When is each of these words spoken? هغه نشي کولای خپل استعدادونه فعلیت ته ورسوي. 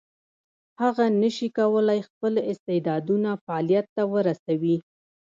هغه 0.81 1.05
نشي 1.21 1.47
کولای 1.57 2.01
خپل 2.07 2.33
استعدادونه 2.51 3.29
فعلیت 3.45 3.85
ته 3.95 4.03
ورسوي. 4.13 4.77